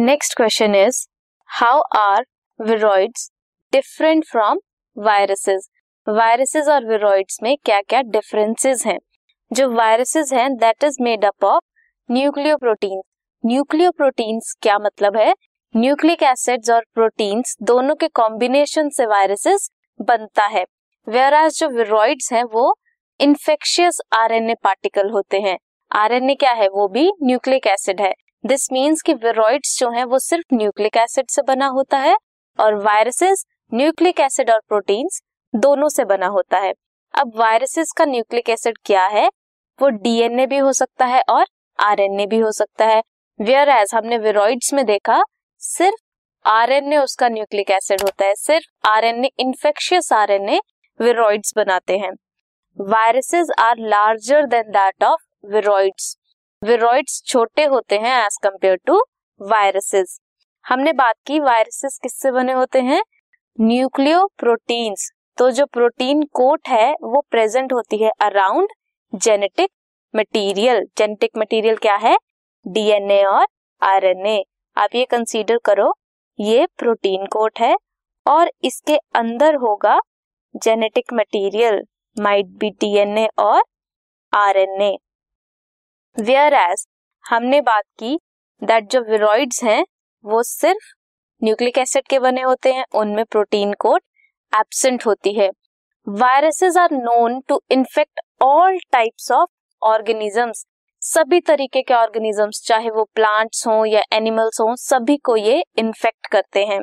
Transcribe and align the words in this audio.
Next 0.00 0.36
question 0.36 0.74
is 0.74 1.08
how 1.46 1.80
are 1.96 2.24
viroids 2.60 3.30
different 3.72 4.24
from 4.24 4.58
viruses 4.98 5.68
viruses 6.08 6.68
और 6.68 6.84
viroids 6.84 7.38
में 7.42 7.56
क्या 7.64 7.80
क्या 7.80 8.02
डिफरेंसेस 8.02 8.86
हैं? 8.86 8.98
जो 9.52 9.70
वायरसेस 9.70 10.32
हैं 10.32 10.56
that 10.56 10.84
is 10.84 10.96
made 11.00 11.24
up 11.24 11.44
of 11.44 11.64
nucleoprotein 12.10 13.02
nucleoproteins 13.46 14.56
क्या 14.62 14.78
मतलब 14.78 15.16
है? 15.16 15.34
न्यूक्लिक 15.76 16.22
एसिड्स 16.22 16.70
और 16.70 16.84
प्रोटीन्स 16.94 17.56
दोनों 17.62 17.94
के 17.94 18.08
कॉम्बिनेशन 18.08 18.88
से 18.88 19.06
वायरसेस 19.06 19.70
बनता 20.00 20.46
है। 20.46 20.64
वेयर 21.08 21.34
एज 21.34 21.58
जो 21.58 21.68
विरॉइड्स 21.68 22.32
हैं, 22.32 22.44
वो 22.44 22.74
इन्फेक्शियस 23.20 24.00
आरएनए 24.12 24.54
पार्टिकल 24.54 25.10
होते 25.10 25.40
हैं। 25.40 25.58
आरएनए 25.92 26.34
क्या 26.34 26.52
है? 26.52 26.68
वो 26.68 26.88
भी 26.88 27.10
न्यूक्लिक 27.22 27.66
एसिड 27.66 28.00
है। 28.00 28.14
दिस 28.44 28.66
मीन्स 28.72 29.02
कि 29.02 29.14
विरॉइड्स 29.14 29.78
जो 29.78 29.90
है 29.90 30.04
वो 30.04 30.18
सिर्फ़ 30.18 30.54
न्यूक्लिक 30.54 30.96
एसिड 30.96 31.26
से 31.30 31.42
बना 31.42 31.66
होता 31.66 31.98
है 31.98 32.16
और 32.58 32.74
वायरसेस 32.74 33.44
न्यूक्लिक 33.72 34.20
एसिड 34.20 34.50
और 34.50 34.60
प्रोटीन्स 34.68 35.20
दोनों 35.54 35.88
से 35.88 36.04
बना 36.04 36.26
होता 36.26 36.58
है। 36.58 36.72
अब 37.14 37.32
वायरसेस 37.36 37.92
का 37.92 38.04
न्यूक्लिक 38.04 38.48
एसिड 38.50 38.78
क्या 38.84 39.06
है? 39.06 39.26
वो 39.78 39.88
डीएनए 39.88 40.46
भी 40.46 40.58
हो 40.58 40.72
सकता 40.72 41.06
है 41.06 41.22
और 41.28 41.44
आरएनए 41.78 42.26
भी 42.26 42.38
हो 42.38 42.52
सकता 42.52 42.86
है। 42.86 43.02
वेयर 43.40 43.68
एज 43.68 43.94
हमने 43.94 44.18
विरॉइड्स 44.18 44.72
में 44.74 44.84
देखा, 44.86 45.22
सिर्फ़ 45.62 46.48
आरएनए 46.48 46.96
उसका 46.96 47.28
न्यूक्लिक 47.28 47.70
एसिड 47.70 48.02
होता 48.02 48.24
है। 48.24 48.34
सिर्फ़ 48.34 48.88
आरएनए 48.88 49.30
इन्फेक्शियस 49.38 50.12
आरएनए 50.12 50.60
विरॉइड्स 51.00 51.52
बनाते 51.56 51.98
हैं। 51.98 52.12
Viruses 52.78 53.50
are 53.58 53.76
larger 53.78 54.46
than 54.46 54.70
that 54.70 55.04
of 55.04 55.52
viroids 55.52 56.16
viroids 56.62 57.22
छोटे 57.26 57.64
होते 57.64 57.98
हैं 57.98 58.16
एज 58.24 58.36
कंपेयर 58.42 58.76
टू 58.86 58.98
वायरसेस 59.40 60.18
हमने 60.64 60.92
बात 60.92 61.14
की 61.26 61.38
वायरसेस 61.40 61.98
किससे 62.02 62.30
बने 62.30 62.52
होते 62.52 62.80
हैं? 62.80 63.02
न्यूक्लियो 63.58 64.26
प्रोटीन्स 64.38 65.10
तो 65.38 65.50
जो 65.50 65.66
प्रोटीन 65.66 66.22
कोट 66.32 66.68
है, 66.68 66.92
वो 66.92 67.20
प्रेजेंट 67.30 67.72
होती 67.72 68.02
है 68.02 68.10
around 68.20 68.72
genetic 69.12 69.70
material 70.14 70.84
genetic 70.98 71.38
material 71.38 71.76
क्या 71.76 71.94
है? 71.96 72.16
डीएनए 72.66 73.22
और 73.24 73.46
आरएनए 73.82 74.42
आप 74.76 74.94
ये 74.94 75.04
कंसीडर 75.04 75.58
करो, 75.64 75.92
ये 76.38 76.66
प्रोटीन 76.78 77.26
कोट 77.26 77.60
है 77.60 77.76
और 78.26 78.50
इसके 78.64 78.96
अंदर 79.16 79.54
होगा 79.58 80.00
genetic 80.54 81.12
material 81.14 81.82
might 82.16 82.46
be 82.60 82.70
DNA 82.70 83.28
और 83.38 83.62
आरएनए 84.32 84.96
वेयर 86.18 86.54
एज 86.54 86.84
हमने 87.24 87.60
बात 87.60 87.84
की 87.98 88.18
दैट 88.62 88.88
जो 88.90 89.00
विरॉइड्स 89.00 89.62
हैं, 89.64 89.84
वो 90.24 90.42
सिर्फ़ 90.42 90.92
न्यूक्लिक 91.42 91.78
एसिड 91.78 92.06
के 92.08 92.18
बने 92.18 92.42
होते 92.42 92.72
हैं, 92.72 92.84
उनमें 92.94 93.24
प्रोटीन 93.24 93.72
कोट 93.72 94.02
एब्सेंट 94.52 95.06
होती 95.06 95.32
है। 95.34 95.48
Viruses 96.06 96.76
are 96.76 96.92
known 96.92 97.40
to 97.40 97.60
infect 97.70 98.20
all 98.42 98.78
types 98.92 99.30
of 99.32 99.48
organisms 99.82 100.64
सभी 101.02 101.40
तरीके 101.40 101.82
के 101.82 101.94
ऑर्गेनिजम्स 101.94 102.62
चाहे 102.66 102.90
वो 102.90 103.04
प्लांट्स 103.14 103.66
हों 103.66 103.84
या 103.86 104.02
एनिमल्स 104.12 104.60
हों, 104.60 104.74
सभी 104.74 105.16
को 105.16 105.36
ये 105.36 105.62
इन्फेक्ट 105.78 106.26
करते 106.26 106.64
हैं। 106.64 106.80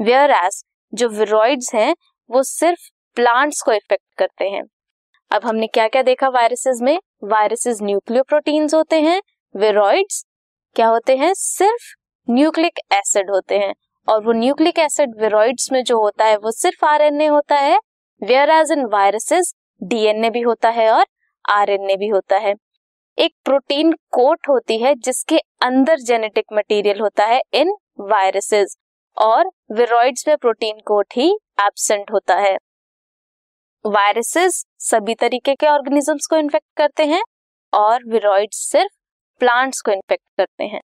वेयर 0.00 0.30
एज 0.30 0.62
जो 0.94 1.08
विरॉइड्स 1.08 1.74
हैं, 1.74 1.94
वो 2.30 2.42
सिर्फ़ 2.42 2.88
प्लांट्स 3.16 3.62
को 3.62 3.72
इफ़ेक्ट 3.72 4.18
करते 4.18 4.48
हैं। 4.48 4.62
अब 5.30 5.46
हमने 5.46 5.66
क्या 5.66 5.88
क्या 5.88 6.02
देखा 6.02 6.28
वायरसेस 6.28 6.78
में? 6.82 6.98
वायरसेस 7.24 7.78
न्यूक्लियो 7.82 8.22
प्रोटीन्स 8.22 8.74
होते 8.74 9.00
हैं, 9.00 9.22
विरॉइड्स 9.56 10.24
क्या 10.74 10.86
होते 10.86 11.16
हैं? 11.16 11.34
सिर्फ़ 11.34 11.94
न्यूक्लिक 12.30 12.78
एसिड 12.92 13.30
होते 13.30 13.58
हैं। 13.58 13.74
और 14.08 14.24
वो 14.24 14.32
न्यूक्लिक 14.32 14.78
एसिड 14.78 15.20
विरॉइड्स 15.20 15.72
में 15.72 15.84
जो 15.84 16.00
होता 16.00 16.24
है, 16.24 16.36
वो 16.36 16.50
सिर्फ़ 16.50 16.84
आरएनए 16.84 17.26
होता 17.26 17.56
है 17.56 17.78
where 18.22 18.50
as 18.50 18.72
in 18.72 18.84
viruses 18.86 19.54
DNA 19.82 20.30
भी 20.30 20.40
होता 20.40 20.68
है 20.68 20.90
और 20.90 21.06
आरएनए 21.48 21.96
भी 21.96 22.08
होता 22.08 22.36
है। 22.36 22.54
एक 23.18 23.34
प्रोटीन 23.44 23.92
कोट 23.92 24.48
होती 24.48 24.78
है, 24.78 24.94
जिसके 24.94 25.38
अंदर 25.62 25.98
जेनेटिक 25.98 26.44
मटेरियल 26.52 27.00
होता 27.00 27.24
है 27.26 27.40
इन 27.52 27.74
वायरसेस 28.00 28.76
और 29.18 29.50
विरॉइड्स 29.72 30.28
में 30.28 30.36
प्रोटीन 30.36 30.80
कोट 30.86 31.06
ही 31.16 31.30
एब्सेंट 31.60 32.12
होता 32.12 32.34
है। 32.34 32.58
वायरसेस 33.84 34.64
सभी 34.78 35.14
तरीके 35.14 35.54
के 35.54 35.66
ऑर्गेनिजम्स 35.66 36.26
को 36.26 36.36
इन्फेक्ट 36.36 36.66
करते 36.76 37.04
हैं 37.04 37.22
और 37.72 38.04
विरॉइड्स 38.04 38.56
सिर्फ़ 38.70 38.92
प्लांट्स 39.38 39.80
को 39.80 39.92
इन्फेक्ट 39.92 40.24
करते 40.38 40.64
हैं 40.64 40.80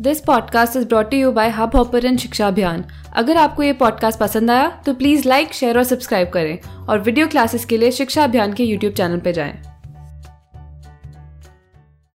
this 0.00 0.20
podcast 0.20 0.76
is 0.76 0.86
brought 0.88 1.14
you 1.14 1.32
by 1.32 1.48
Hub 1.48 1.76
Hopper 1.76 2.16
शिक्षा 2.16 2.48
अभियान 2.48 2.84
अगर 3.16 3.36
आपको 3.36 3.62
ये 3.62 3.72
पॉडकास्ट 3.72 4.20
पसंद 4.20 4.50
आया 4.50 4.82
तो 4.86 4.94
प्लीज़ 4.94 5.28
लाइक 5.28 5.52
शेयर 5.52 5.78
और 5.78 5.84
सब्सक्राइब 5.84 6.30
करें 6.30 6.86
और 6.86 7.00
वीडियो 7.00 7.28
क्लासेस 7.28 7.64
के 7.64 7.76
लिए 7.76 7.90
शिक्षा 7.90 8.24
अभियान 8.24 8.52
के 8.52 8.64
यूट्यूब 8.64 8.94
चैनल 8.94 9.20
पर 9.20 9.30
जाएँ। 9.30 9.71